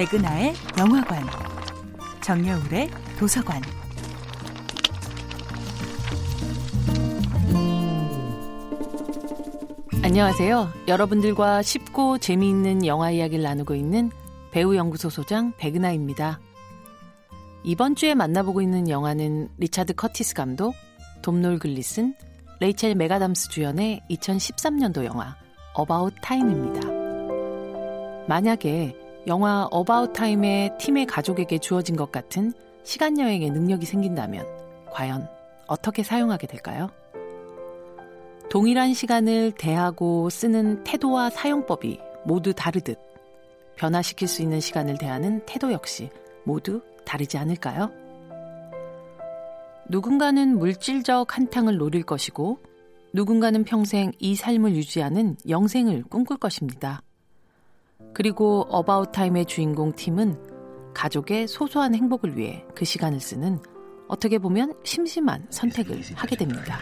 [0.00, 1.22] 백은하의 영화관,
[2.22, 3.60] 정여울의 도서관.
[10.02, 10.72] 안녕하세요.
[10.88, 14.10] 여러분들과 쉽고 재미있는 영화 이야기를 나누고 있는
[14.52, 16.40] 배우연구소 소장 백은하입니다.
[17.62, 20.74] 이번 주에 만나보고 있는 영화는 리차드 커티스 감독,
[21.20, 22.14] 돔놀 글리슨,
[22.60, 25.36] 레이첼 맥아담스 주연의 2013년도 영화
[25.74, 26.88] 어바웃 타임입니다.
[28.28, 32.52] 만약에 영화 어바웃 타임의 팀의 가족에게 주어진 것 같은
[32.82, 34.44] 시간 여행의 능력이 생긴다면
[34.90, 35.28] 과연
[35.68, 36.90] 어떻게 사용하게 될까요?
[38.50, 42.98] 동일한 시간을 대하고 쓰는 태도와 사용법이 모두 다르듯
[43.76, 46.10] 변화시킬 수 있는 시간을 대하는 태도 역시
[46.42, 47.92] 모두 다르지 않을까요?
[49.88, 52.58] 누군가는 물질적 한탕을 노릴 것이고
[53.12, 57.02] 누군가는 평생 이 삶을 유지하는 영생을 꿈꿀 것입니다.
[58.14, 60.36] 그리고 어바웃 타임의 주인공 팀은
[60.94, 63.58] 가족의 소소한 행복을 위해 그 시간을 쓰는
[64.08, 66.78] 어떻게 보면 심심한 선택을 하게 됩니다.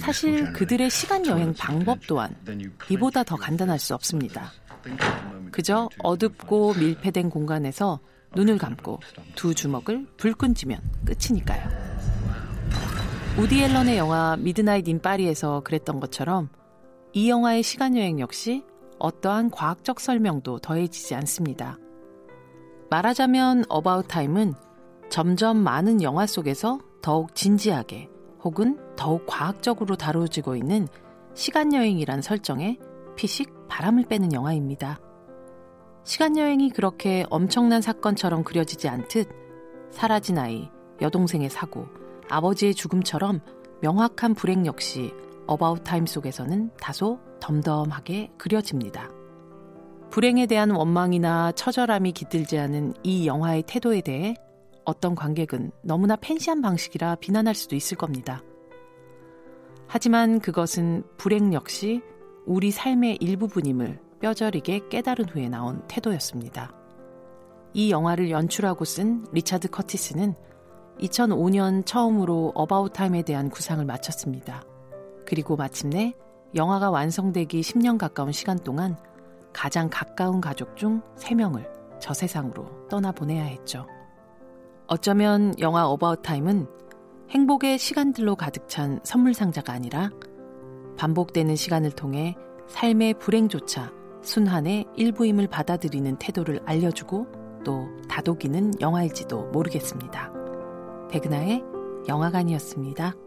[0.00, 2.34] 사실 그들의 시간 여행 방법 또한
[2.88, 4.52] 이보다 더 간단할 수 없습니다.
[5.50, 7.98] 그저 어둡고 밀폐된 공간에서
[8.34, 9.00] 눈을 감고
[9.34, 11.68] 두 주먹을 불끈 쥐면 끝이니까요.
[13.38, 16.48] 우디 앨런의 영화 미드나잇 인 파리에서 그랬던 것처럼
[17.16, 18.62] 이 영화의 시간여행 역시
[18.98, 21.78] 어떠한 과학적 설명도 더해지지 않습니다.
[22.90, 24.52] 말하자면 어바웃 타임은
[25.08, 28.10] 점점 많은 영화 속에서 더욱 진지하게
[28.44, 30.88] 혹은 더욱 과학적으로 다뤄지고 있는
[31.32, 32.76] 시간여행이란 설정에
[33.16, 35.00] 피식 바람을 빼는 영화입니다.
[36.04, 39.26] 시간여행이 그렇게 엄청난 사건처럼 그려지지 않듯
[39.90, 40.68] 사라진 아이,
[41.00, 41.86] 여동생의 사고,
[42.28, 43.40] 아버지의 죽음처럼
[43.80, 45.14] 명확한 불행 역시
[45.46, 49.10] 어바웃 타임 속에서는 다소 덤덤하게 그려집니다.
[50.10, 54.34] 불행에 대한 원망이나 처절함이 깃들지 않은 이 영화의 태도에 대해
[54.84, 58.42] 어떤 관객은 너무나 fancy한 방식이라 비난할 수도 있을 겁니다.
[59.88, 62.02] 하지만 그것은 불행 역시
[62.44, 66.72] 우리 삶의 일부분임을 뼈저리게 깨달은 후에 나온 태도였습니다.
[67.74, 70.34] 이 영화를 연출하고 쓴 리차드 커티스는
[71.00, 74.62] 2005년 처음으로 어바웃 타임에 대한 구상을 마쳤습니다.
[75.26, 76.14] 그리고 마침내
[76.54, 78.96] 영화가 완성되기 10년 가까운 시간 동안
[79.52, 81.68] 가장 가까운 가족 중 3명을
[82.00, 83.86] 저 세상으로 떠나보내야 했죠.
[84.86, 86.66] 어쩌면 영화 어바웃 타임은
[87.30, 90.10] 행복의 시간들로 가득 찬 선물 상자가 아니라
[90.96, 92.36] 반복되는 시간을 통해
[92.68, 97.26] 삶의 불행조차 순환의 일부임을 받아들이는 태도를 알려주고
[97.64, 100.32] 또 다독이는 영화일지도 모르겠습니다.
[101.10, 101.64] 백은하의
[102.08, 103.25] 영화관이었습니다.